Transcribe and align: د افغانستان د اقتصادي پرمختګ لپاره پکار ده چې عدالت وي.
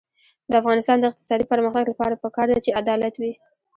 د 0.49 0.53
افغانستان 0.61 0.97
د 0.99 1.05
اقتصادي 1.11 1.45
پرمختګ 1.51 1.85
لپاره 1.91 2.19
پکار 2.23 2.47
ده 2.51 2.59
چې 2.65 2.75
عدالت 2.81 3.13
وي. 3.17 3.33